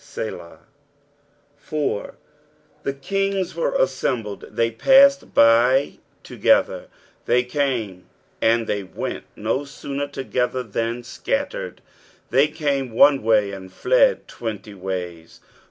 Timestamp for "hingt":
2.99-3.55